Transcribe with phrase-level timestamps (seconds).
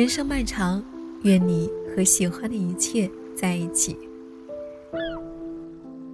[0.00, 0.82] 人生漫长，
[1.24, 3.06] 愿你和喜欢的一切
[3.36, 3.94] 在一起。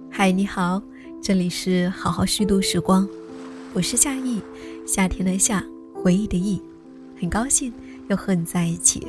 [0.09, 0.81] 嗨，你好，
[1.21, 3.07] 这里是好好虚度时光，
[3.73, 4.41] 我是夏意，
[4.85, 6.61] 夏天的夏，回忆的忆，
[7.17, 7.71] 很高兴
[8.09, 9.07] 又和你在一起。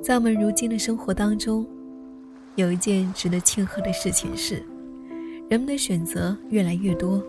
[0.00, 1.66] 在我们如今的生活当中，
[2.54, 4.62] 有一件值得庆贺的事情是，
[5.48, 7.20] 人们的选择越来越多。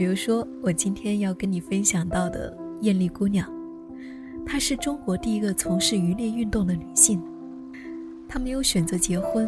[0.00, 3.46] 比如说，我今天要跟你分享到的艳丽姑娘，
[4.46, 7.22] 她是中国第一个从事渔猎运动的女性。
[8.26, 9.46] 她没有选择结婚，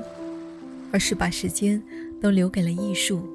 [0.92, 1.82] 而是把时间
[2.20, 3.26] 都留给了艺术、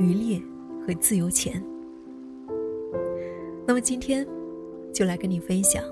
[0.00, 0.42] 渔猎
[0.84, 1.62] 和自由钱。
[3.64, 4.26] 那么今天，
[4.92, 5.84] 就来跟你分享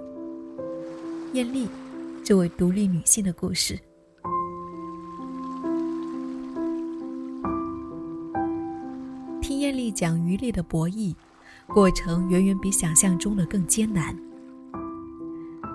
[1.35, 1.69] 艳丽
[2.25, 3.79] 这位独立女性的故事。
[10.05, 11.15] 艳丽讲渔猎的博弈，
[11.67, 14.15] 过程远远比想象中的更艰难。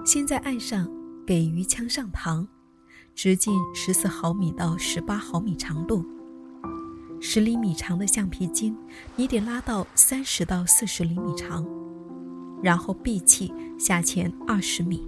[0.06, 0.88] 先在岸上
[1.26, 2.46] 给鱼枪上膛，
[3.16, 6.06] 直径十四毫米到十八毫米长度，
[7.20, 8.78] 十厘米长的橡皮筋，
[9.16, 11.66] 你得拉到三十到四十厘米长，
[12.62, 15.08] 然后闭气下潜二十米，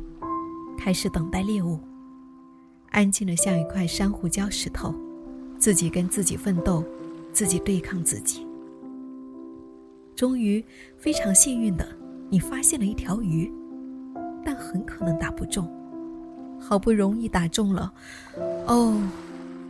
[0.78, 1.80] 开始等待猎物，
[2.90, 4.96] 安静的像一块珊瑚礁石头，
[5.60, 6.84] 自己跟自己奋斗，
[7.32, 8.48] 自己对抗自己。
[10.22, 10.64] 终于，
[11.00, 11.88] 非常幸运的，
[12.30, 13.52] 你发现了一条鱼，
[14.46, 15.68] 但很可能打不中。
[16.60, 17.92] 好不容易打中了，
[18.68, 19.02] 哦，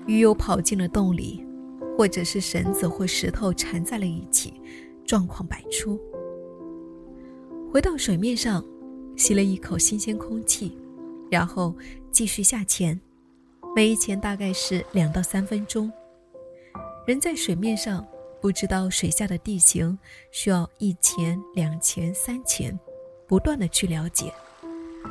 [0.07, 1.45] 鱼又跑进了洞里，
[1.97, 4.55] 或者是绳子或石头缠在了一起，
[5.05, 5.97] 状况百出。
[7.72, 8.61] 回到水面上，
[9.16, 10.77] 吸了一口新鲜空气，
[11.29, 11.73] 然后
[12.11, 12.99] 继续下潜，
[13.73, 15.89] 每一潜大概是两到三分钟。
[17.07, 18.05] 人在水面上。
[18.42, 19.97] 不知道水下的地形，
[20.31, 22.78] 需要一潜、两潜、三潜，
[23.28, 24.34] 不断的去了解。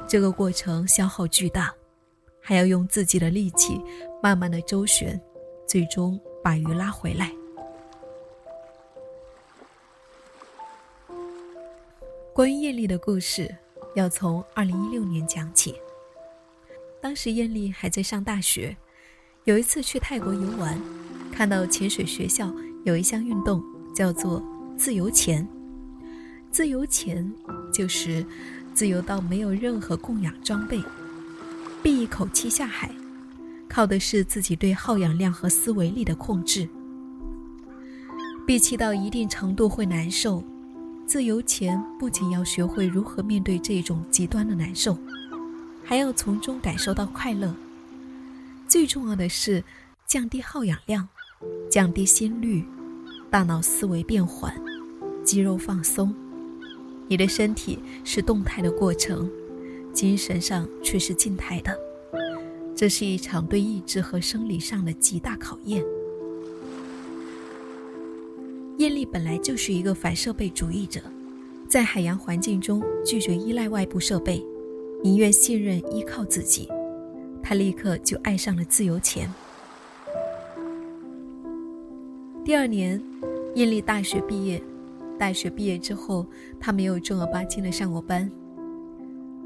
[0.09, 1.73] 这个过程消耗巨大，
[2.41, 3.81] 还要用自己的力气
[4.21, 5.19] 慢慢的周旋，
[5.65, 7.33] 最终把鱼拉回来。
[12.35, 13.55] 关于艳丽的故事，
[13.95, 15.77] 要从二零一六年讲起。
[17.01, 18.77] 当时艳丽还在上大学，
[19.45, 20.81] 有一次去泰国游玩，
[21.33, 22.53] 看到潜水学校。
[22.85, 23.63] 有一项运动
[23.95, 24.43] 叫做
[24.77, 25.47] 自由潜，
[26.51, 27.31] 自由潜
[27.73, 28.25] 就是
[28.75, 30.83] 自由到没有任何供氧装备，
[31.83, 32.91] 闭一口气下海，
[33.69, 36.67] 靠的是自己对耗氧量和思维力的控制。
[38.47, 40.43] 闭气到一定程度会难受，
[41.07, 44.97] 自由潜不仅要学会如何面对这种极端的难受，
[45.85, 47.55] 还要从中感受到快乐。
[48.67, 49.63] 最重要的是
[50.07, 51.07] 降低耗氧量。
[51.71, 52.65] 降低心率，
[53.31, 54.53] 大脑思维变缓，
[55.25, 56.12] 肌肉放松，
[57.06, 59.31] 你的身体是动态的过程，
[59.93, 61.78] 精神上却是静态的。
[62.75, 65.84] 这是一场对意志和生理上的极大考验。
[68.78, 71.01] 艳丽本来就是一个反设备主义者，
[71.69, 74.45] 在海洋环境中拒绝依赖外部设备，
[75.05, 76.69] 宁愿信任依靠自己。
[77.43, 79.33] 她立刻就爱上了自由潜。
[82.43, 83.01] 第二年，
[83.55, 84.62] 艳丽大学毕业。
[85.19, 86.27] 大学毕业之后，
[86.59, 88.31] 她没有正儿八经的上过班，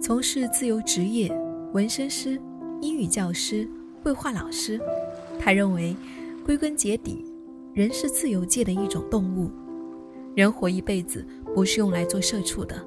[0.01, 1.29] 从事自由职业，
[1.73, 2.41] 纹身师、
[2.81, 3.69] 英语教师、
[4.01, 4.81] 绘画老师。
[5.41, 5.97] 他认为，
[6.47, 7.25] 归根结底，
[7.73, 9.51] 人是自由界的一种动物，
[10.37, 12.81] 人活一辈子不是用来做社畜的，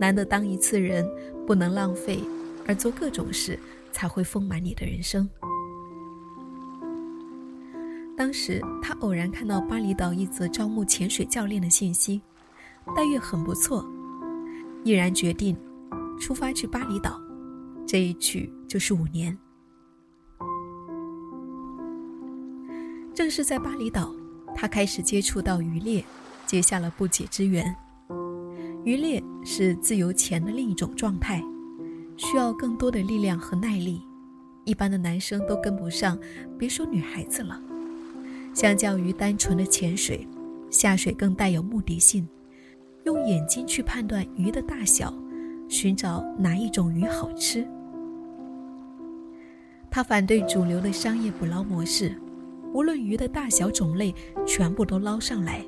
[0.00, 1.08] 难得当一次人，
[1.46, 2.18] 不能浪费，
[2.66, 3.56] 而做各种事
[3.92, 5.28] 才会丰满你的人生。
[8.16, 12.20] 当时他偶然看到巴厘岛一则招募潜水教练的信息，
[12.94, 13.84] 待遇很不错，
[14.84, 15.56] 毅然决定
[16.20, 17.20] 出发去巴厘岛，
[17.86, 19.36] 这一去就是五年。
[23.14, 24.14] 正是在巴厘岛，
[24.54, 26.04] 他开始接触到渔猎，
[26.46, 27.74] 结下了不解之缘。
[28.84, 31.42] 渔猎是自由潜的另一种状态，
[32.16, 34.02] 需要更多的力量和耐力，
[34.64, 36.18] 一般的男生都跟不上，
[36.58, 37.60] 别说女孩子了。
[38.54, 40.26] 相较于单纯的潜水，
[40.70, 42.28] 下水更带有目的性，
[43.04, 45.12] 用眼睛去判断鱼的大小，
[45.68, 47.66] 寻找哪一种鱼好吃。
[49.90, 52.14] 他反对主流的商业捕捞模式，
[52.72, 54.14] 无论鱼的大小种类，
[54.46, 55.64] 全部都捞上来，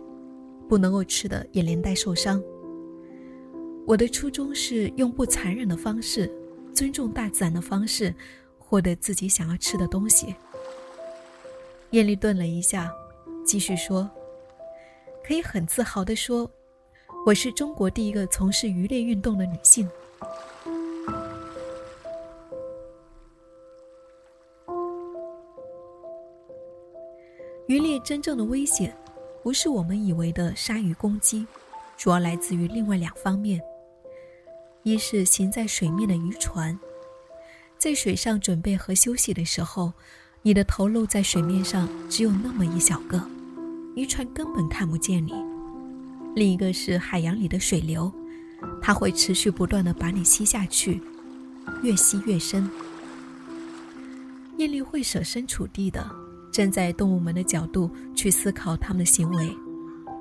[0.69, 2.43] 不能够吃的也连带受伤。
[3.87, 6.31] 我的初衷是用不残忍的方式，
[6.73, 8.15] 尊重大自然的方式，
[8.59, 10.35] 获得自己想要吃的东西。
[11.94, 12.93] 艳丽顿了一下，
[13.46, 14.11] 继续说
[15.25, 16.50] ：“可以很自豪地说，
[17.25, 19.88] 我是中国第一个从事渔猎运动的女性。
[27.69, 28.93] 渔猎真正的危险，
[29.44, 31.46] 不是我们以为的鲨鱼攻击，
[31.96, 33.62] 主要来自于另外两方面：
[34.82, 36.76] 一是行在水面的渔船，
[37.79, 39.93] 在水上准备和休息的时候，
[40.46, 43.19] 你的头露在水面上只有那么一小个，
[43.96, 45.32] 渔船根本看不见你；
[46.35, 48.12] 另一个是海洋里的水流，
[48.82, 51.00] 它会持续不断的把你吸下去，
[51.82, 52.70] 越吸越深。
[54.58, 56.05] 艳丽会设身处地的。
[56.52, 59.50] 站在动物们的角度去思考他们的行为，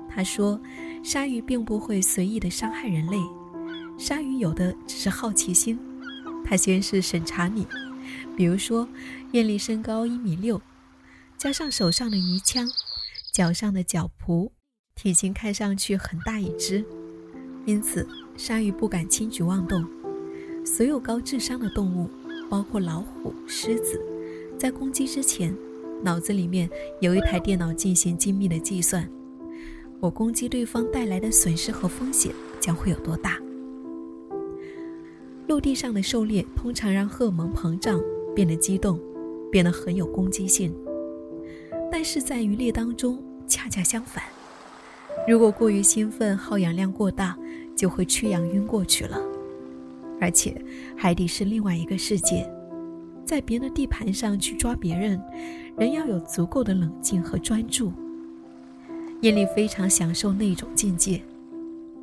[0.08, 0.60] 他说
[1.04, 3.18] ：“鲨鱼并不会随意的伤害人类，
[3.96, 5.78] 鲨鱼有的只是好奇心。
[6.44, 7.64] 他先是审查你，
[8.36, 8.88] 比如说，
[9.32, 10.60] 艳丽身高一米六，
[11.36, 12.68] 加上手上的鱼枪，
[13.32, 14.50] 脚上的脚蹼，
[14.94, 16.84] 体型看上去很大一只，
[17.66, 18.06] 因此
[18.36, 19.84] 鲨鱼不敢轻举妄动。
[20.64, 22.10] 所有高智商的动物，
[22.48, 24.00] 包括老虎、狮子，
[24.58, 25.54] 在攻击之前。”
[26.02, 26.68] 脑子里面
[27.00, 29.08] 有一台电脑进行精密的计算，
[30.00, 32.30] 我攻击对方带来的损失和风险
[32.60, 33.38] 将会有多大？
[35.54, 38.02] 陆地上的狩猎通常让荷尔蒙膨胀，
[38.34, 38.98] 变得激动，
[39.52, 40.74] 变得很有攻击性。
[41.92, 44.24] 但是在渔猎当中恰恰相反，
[45.28, 47.38] 如果过于兴奋，耗氧量过大，
[47.76, 49.16] 就会缺氧晕过去了。
[50.20, 50.60] 而且
[50.96, 52.52] 海底是另外一个世界，
[53.24, 55.22] 在别人的地盘上去抓别人。
[55.76, 57.92] 人要有足够的冷静和专注。
[59.20, 61.22] 艳丽非常享受那种境界，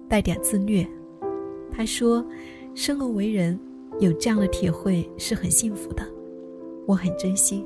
[0.07, 0.87] 带点自虐。
[1.69, 2.25] 她说
[2.73, 3.59] ：“生而为人，
[3.99, 6.07] 有这样的体会是很幸福的，
[6.87, 7.65] 我很珍惜。”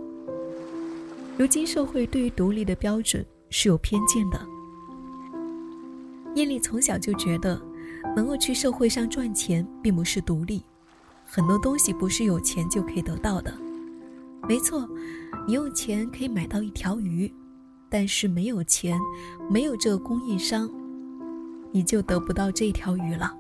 [1.37, 4.39] 如今社会对于独立的标准是有偏见的。
[6.35, 7.61] 艳丽从小就觉得，
[8.15, 10.63] 能够去社会上赚钱并不是独立，
[11.25, 13.53] 很多东西不是有钱就可以得到的。
[14.47, 14.87] 没错。
[15.47, 17.31] 你有钱可以买到一条鱼，
[17.87, 18.99] 但是没有钱，
[19.47, 20.67] 没有这个供应商，
[21.71, 23.31] 你就得不到这条鱼了。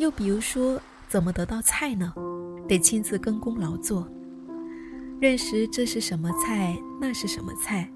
[0.00, 2.10] 又比如说，怎么得到菜呢？
[2.66, 4.08] 得亲自耕工劳作，
[5.20, 7.86] 认识这是什么菜，那是什么菜，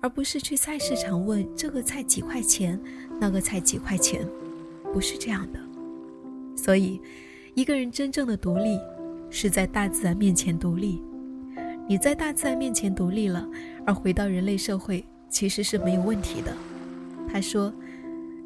[0.00, 2.80] 而不是去菜市场问这个菜几块钱，
[3.20, 4.24] 那个菜几块钱，
[4.92, 5.58] 不是这样的。
[6.56, 7.00] 所以，
[7.54, 8.78] 一个人真正的独立，
[9.28, 11.02] 是在大自然面前独立。
[11.88, 13.44] 你在大自然面前独立了，
[13.84, 16.56] 而回到人类社会其实是没有问题的。
[17.28, 17.74] 他说：“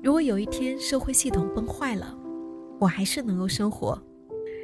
[0.03, 2.17] 如果有一天社会系统崩坏了，
[2.79, 4.01] 我还是能够生活，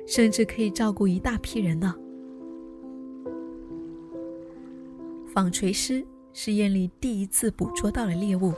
[0.06, 1.94] 甚至可以照顾一大批人呢。”
[5.34, 8.52] 纺锤师是艳丽第一次捕捉到了猎物。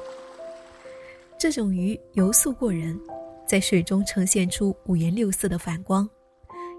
[1.39, 2.99] 这种鱼游速过人，
[3.47, 6.09] 在水中呈现出五颜六色的反光，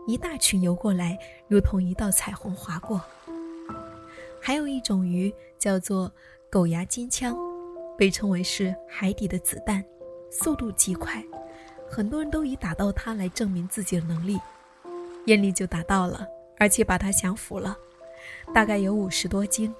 [0.06, 3.02] 一大群游过来，如同一道彩虹划过。
[4.40, 6.12] 还有一种鱼叫做
[6.50, 7.36] 狗牙金枪，
[7.98, 9.84] 被称为是海底的子弹，
[10.30, 11.24] 速度极快，
[11.90, 14.40] 很多人都以打到它来证明自己的能力。
[15.26, 16.26] 艳丽就打到了，
[16.58, 17.78] 而且把它降服了，
[18.54, 19.74] 大概有五十多斤。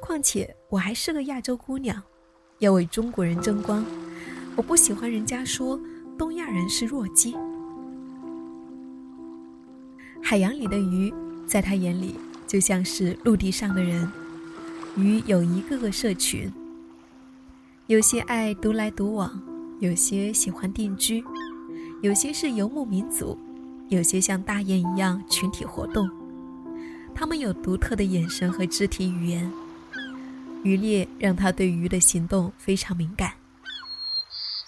[0.00, 2.02] 况且我还是个亚洲姑娘，
[2.58, 3.84] 要为中国人争光，
[4.56, 5.80] 我不喜欢人家说
[6.18, 7.36] 东亚人是弱鸡。
[10.22, 11.12] 海洋里的鱼，
[11.46, 12.14] 在他眼里。
[12.46, 14.10] 就像是陆地上的人，
[14.96, 16.50] 鱼有一个个社群，
[17.88, 19.38] 有些爱独来独往，
[19.80, 21.22] 有些喜欢定居，
[22.02, 23.38] 有些是游牧民族，
[23.88, 26.10] 有些像大雁一样群体活动。
[27.14, 29.50] 他们有独特的眼神和肢体语言。
[30.64, 33.32] 渔猎让他对鱼的行动非常敏感。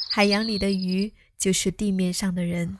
[0.08, 2.78] 海洋里的鱼就是地面上的人，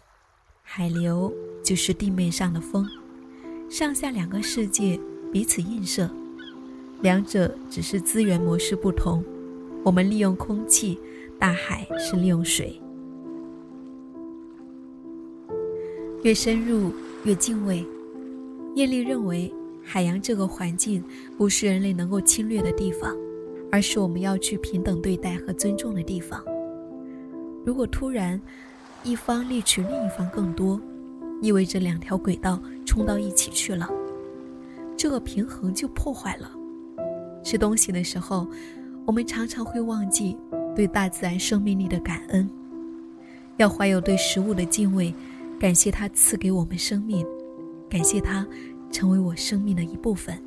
[0.63, 1.33] 海流
[1.65, 2.89] 就是地面上的风。
[3.69, 4.99] 上下两个世界
[5.33, 6.09] 彼此映射，
[7.03, 9.25] 两者只是资源模式不同。
[9.85, 10.99] 我们利用空气，
[11.41, 12.79] 大海是利用水。
[16.23, 16.93] 越深入
[17.25, 17.83] 越敬畏。
[18.77, 19.51] 叶丽认为，
[19.83, 21.03] 海洋这个环境
[21.39, 23.17] 不是人类能够侵略的地方，
[23.73, 26.45] 而是我们要去平等对待和尊重的地方。
[27.65, 28.39] 如果突然
[29.03, 30.79] 一方猎取另一方更多，
[31.41, 33.89] 意味着两条轨道冲到一起去了，
[34.95, 36.53] 这个平衡就破坏了。
[37.43, 38.47] 吃东西的时候，
[39.07, 40.37] 我们常常会忘记
[40.75, 42.49] 对大自然生命力的感恩，
[43.57, 45.13] 要怀有对食物的敬畏，
[45.59, 47.27] 感谢它赐给我们生命，
[47.89, 48.47] 感谢它
[48.91, 50.41] 成为我生命的一部分。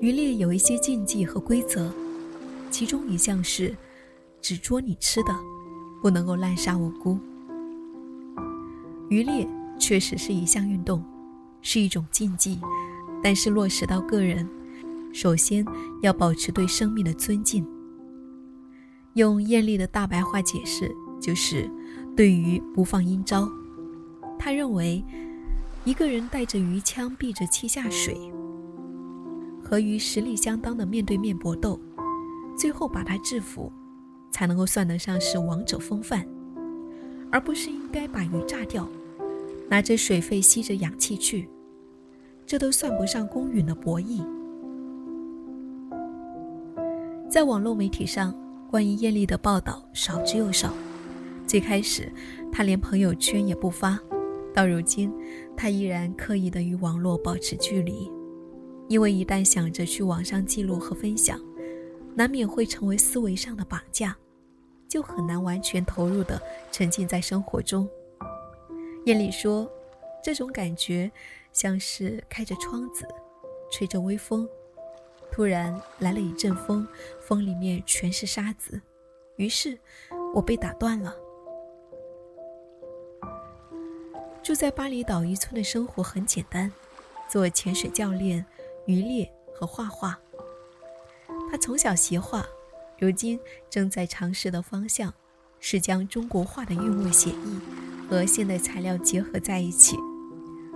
[0.00, 1.92] 渔猎有一些禁忌和规则，
[2.70, 3.76] 其中一项是，
[4.40, 5.36] 只捉你吃的，
[6.00, 7.18] 不能够滥杀无辜。
[9.10, 9.46] 渔猎
[9.78, 11.04] 确实是一项运动，
[11.60, 12.58] 是一种禁忌，
[13.22, 14.48] 但是落实到个人，
[15.12, 15.64] 首先
[16.02, 17.66] 要保持对生命的尊敬。
[19.14, 20.90] 用艳丽的大白话解释，
[21.20, 21.68] 就是
[22.16, 23.48] 对鱼不放阴招。
[24.38, 25.04] 他认为，
[25.84, 28.16] 一个人带着鱼枪，闭着气下水，
[29.62, 31.78] 和鱼实力相当的面对面搏斗，
[32.56, 33.70] 最后把他制服，
[34.30, 36.24] 才能够算得上是王者风范，
[37.32, 38.88] 而不是应该把鱼炸掉，
[39.68, 41.48] 拿着水肺吸着氧气去，
[42.46, 44.24] 这都算不上公允的博弈。
[47.30, 48.34] 在网络媒体上。
[48.70, 50.72] 关于艳丽的报道少之又少。
[51.44, 52.08] 最开始，
[52.52, 53.98] 他连朋友圈也不发；
[54.54, 55.12] 到如今，
[55.56, 58.08] 他依然刻意的与网络保持距离，
[58.88, 61.36] 因为一旦想着去网上记录和分享，
[62.14, 64.16] 难免会成为思维上的绑架，
[64.86, 67.88] 就很难完全投入的沉浸在生活中。
[69.06, 69.68] 艳丽说
[70.22, 71.10] ：“这种感觉
[71.52, 73.04] 像是开着窗子，
[73.72, 74.48] 吹着微风。”
[75.40, 76.86] 突然来了一阵风，
[77.18, 78.78] 风里面全是沙子，
[79.36, 79.78] 于是
[80.34, 81.16] 我被打断了。
[84.42, 86.70] 住在巴厘岛渔村的生活很简单，
[87.26, 88.44] 做潜水教练、
[88.84, 90.20] 渔猎和画画。
[91.50, 92.44] 他从小习画，
[92.98, 95.10] 如今正在尝试的方向
[95.58, 97.58] 是将中国画的韵味写意
[98.10, 99.96] 和现代材料结合在一起，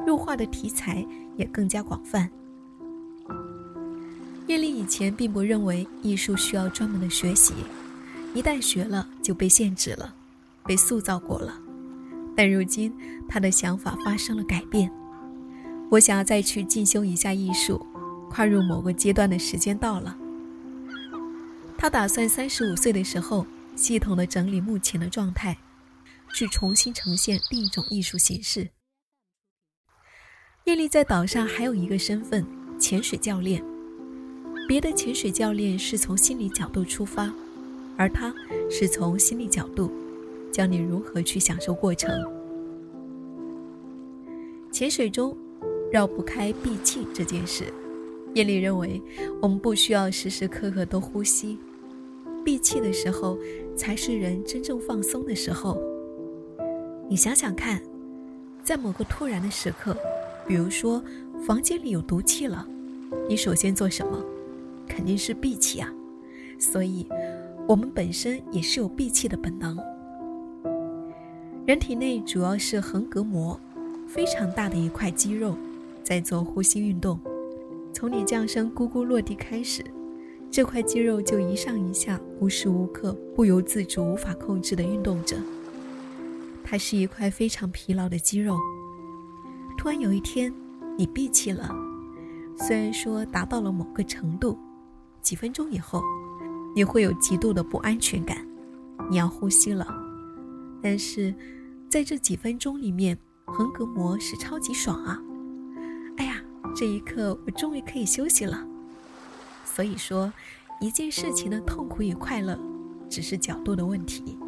[0.07, 1.07] 入画的题材
[1.37, 2.33] 也更加广泛。
[4.47, 7.55] 叶丽以前并不认为艺术需要专门的学习，
[8.35, 10.15] 一旦学了就被限制了，
[10.65, 11.59] 被塑造过了。
[12.37, 12.93] 但如今
[13.27, 14.91] 她的想法发生了改变，
[15.91, 17.85] 我想要再去进修一下艺术，
[18.31, 20.17] 跨入某个阶段的时间到了。
[21.79, 25.57] 他打算三十五岁的时候，系统的整理目前的状态，
[26.35, 28.71] 去重新呈现另一种艺术形式。
[30.65, 32.47] 叶丽在岛上还有一个身份——
[32.79, 33.65] 潜水教练。
[34.67, 37.33] 别的潜水教练是从心理角度出发，
[37.97, 38.35] 而他
[38.71, 39.93] 是从心理角度
[40.51, 42.11] 教你如何去享受过程。
[44.73, 45.37] 潜水中
[45.93, 47.65] 绕不开闭气这件事，
[48.35, 49.01] 叶丽认为
[49.43, 51.59] 我们不需要时时刻刻都呼吸，
[52.43, 53.39] 闭气的时候
[53.77, 55.79] 才是人真正放松的时候。
[57.09, 57.83] 你想想看，
[58.65, 59.95] 在某个突然的时刻，
[60.49, 61.05] 比如说
[61.47, 62.67] 房间里有毒气了，
[63.29, 64.25] 你首先做什么？
[64.87, 65.93] 肯定是闭气啊，
[66.59, 67.07] 所以，
[67.67, 69.79] 我们本身也是有闭气的本能。
[71.67, 73.59] 人体内主要是横膈膜，
[74.07, 75.57] 非常大的一块肌肉，
[76.03, 77.19] 在做呼吸运动。
[77.93, 79.83] 从你降生咕咕落地开始，
[80.51, 85.37] 这块肌肉就一上一下，无时无刻不由自主、无法控制的运动着。
[86.63, 88.59] 它是一块非常疲劳的肌肉。
[89.79, 90.53] 突然有一天，
[90.99, 91.75] 你闭气了，
[92.57, 94.59] 虽然说达到了某个程度。
[95.25, 96.03] 几分钟以后，
[96.77, 98.47] 你会有极度的不安全感，
[99.11, 99.87] 你要呼吸了。
[100.83, 101.35] 但是，
[101.89, 105.19] 在这几分钟里面，横膈膜是超级爽啊！
[106.19, 106.37] 哎呀，
[106.77, 108.63] 这一刻我终于可以休息了。
[109.65, 110.31] 所以说，
[110.79, 112.61] 一件事情的痛苦与快乐，
[113.09, 114.39] 只是角度的问题。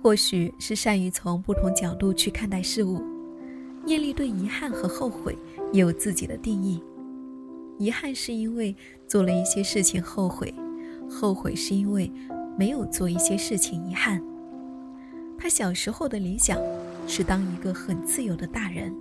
[0.00, 3.02] 或许是善于从不同角度去看待事物，
[3.86, 5.36] 艳丽对遗憾和后悔
[5.72, 6.80] 也有自己的定义。
[7.80, 8.76] 遗憾是因为
[9.08, 10.52] 做了一些事情后悔，
[11.08, 12.12] 后悔是因为
[12.58, 14.22] 没有做一些事情遗憾。
[15.38, 16.60] 他小时候的理想
[17.06, 18.94] 是当一个很自由的大人，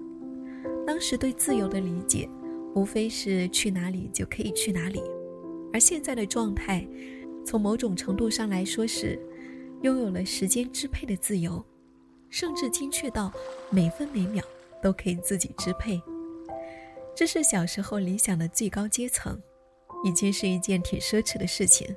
[0.87, 2.29] 当时对自由的理解
[2.73, 5.01] 无非是去哪里就可以去哪里，
[5.73, 6.87] 而现在的状态，
[7.45, 9.19] 从某种程度上来说是
[9.81, 11.61] 拥有了时间支配的自由，
[12.29, 13.29] 甚至精确到
[13.69, 14.41] 每分每秒
[14.81, 16.01] 都可以自己支配。
[17.19, 19.37] 这是小时候理想的最高阶层，
[20.05, 21.93] 已经是一件挺奢侈的事情。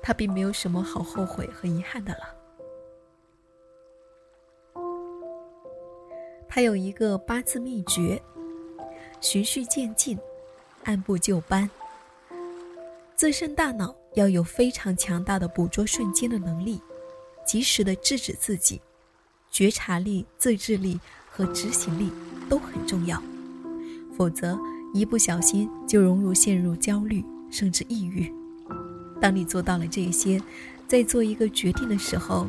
[0.00, 2.32] 他并没有什么好后悔和遗憾的了。
[6.48, 8.22] 他有一个八字秘诀：
[9.20, 10.16] 循序渐进，
[10.84, 11.68] 按部就班。
[13.16, 16.80] 自身大脑要有非常强大的捕捉瞬间的能力，
[17.44, 18.80] 及时的制止自己，
[19.50, 22.12] 觉察力、自制力和执行力
[22.48, 23.20] 都很重要。
[24.16, 24.58] 否则，
[24.94, 28.32] 一不小心就融入陷入焦虑，甚至抑郁。
[29.20, 30.40] 当你做到了这些，
[30.88, 32.46] 在做一个决定的时候，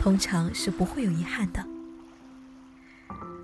[0.00, 1.64] 通常是不会有遗憾的。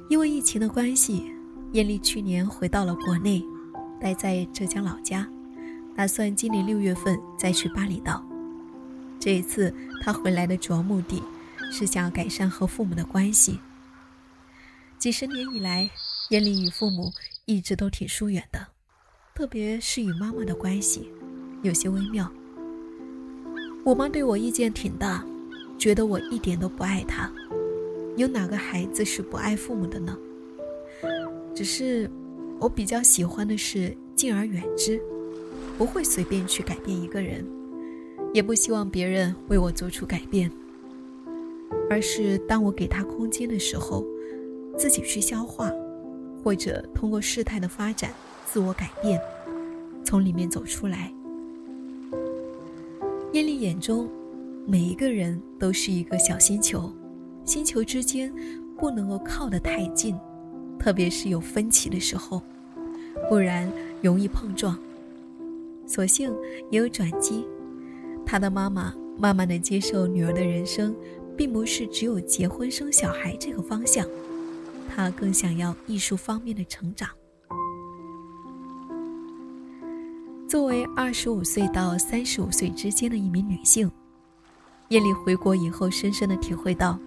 [0.08, 1.32] 因为疫情的关系，
[1.72, 3.44] 艳丽去年回到了国内，
[4.00, 5.28] 待在浙江老家，
[5.96, 8.24] 打算今年六月份再去巴厘岛。
[9.18, 11.22] 这一次他回来的主要目的
[11.72, 13.58] 是想要改善和父母的关系。
[14.98, 15.90] 几十年以来，
[16.30, 17.12] 艳丽与父母
[17.46, 18.58] 一直都挺疏远的，
[19.32, 21.08] 特别是与妈妈的关系
[21.62, 22.28] 有些微妙。
[23.84, 25.24] 我妈对我意见挺大，
[25.78, 27.32] 觉得我一点都不爱她。
[28.16, 30.18] 有哪个孩子是不爱父母的呢？
[31.54, 32.10] 只是
[32.58, 35.00] 我比较喜欢的是敬而远之，
[35.78, 37.46] 不会随便去改变一个人，
[38.34, 40.50] 也不希望别人为我做出改变，
[41.88, 44.04] 而是当我给他空间的时候。
[44.76, 45.72] 自己去消化，
[46.46, 48.12] 或者通过事态的发展
[48.44, 49.20] 自我改变，
[50.04, 51.12] 从里面走出来。
[53.32, 54.08] 艳丽眼中，
[54.64, 56.88] 每一个人都是一个小星球，
[57.44, 58.32] 星球之间
[58.78, 60.16] 不能够靠得太近，
[60.78, 62.40] 特别是有分歧的时候，
[63.28, 63.68] 不然
[64.00, 64.78] 容易碰撞。
[65.84, 66.32] 所幸
[66.70, 67.44] 也有转机，
[68.24, 70.94] 他的妈妈慢慢的接受女儿的人生，
[71.36, 74.06] 并不是只有结婚生小孩这个方向。
[74.88, 77.08] 她更想要艺术方面的成长。
[80.48, 83.90] 作为二十五岁到三十五岁之间的一名女性，
[84.88, 86.98] 叶丽回国以后，深深的体会到，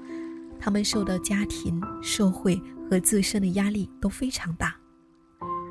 [0.59, 4.75] 她们受到家庭、社会和自身的压力都非常大，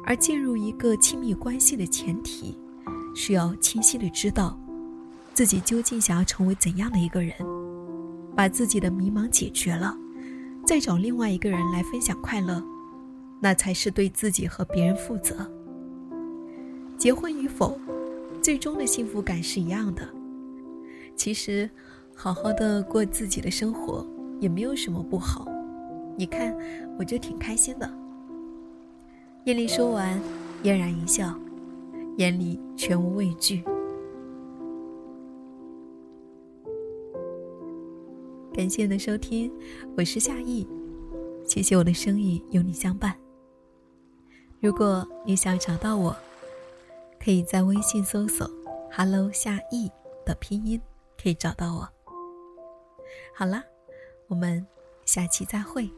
[0.06, 2.58] 而进入一个亲密关系的前提，
[3.14, 4.58] 需要清晰的知道，
[5.34, 7.34] 自己究竟想要成为怎样的一个人，
[8.34, 9.94] 把自己的迷茫解决了。
[10.68, 12.62] 再找另外一个人来分享快乐，
[13.40, 15.50] 那才是对自己和别人负责。
[16.98, 17.80] 结婚与否，
[18.42, 20.06] 最终的幸福感是一样的。
[21.16, 21.70] 其实，
[22.14, 24.06] 好好的过自己的生活
[24.40, 25.48] 也没有什么不好。
[26.18, 26.54] 你看，
[26.98, 27.90] 我就挺开心的。
[29.44, 30.20] 艳丽说完，
[30.64, 31.34] 嫣然一笑，
[32.18, 33.64] 眼里全无畏惧。
[38.58, 39.52] 感谢你的收听，
[39.96, 40.66] 我是夏意，
[41.46, 43.16] 谢谢我的声音有你相伴。
[44.58, 46.16] 如果你想找到我，
[47.24, 48.50] 可以在微信搜索
[48.90, 49.88] “hello 夏意”
[50.26, 50.82] 的拼音，
[51.22, 51.88] 可以找到我。
[53.32, 53.62] 好啦，
[54.26, 54.66] 我们
[55.04, 55.88] 下期再会。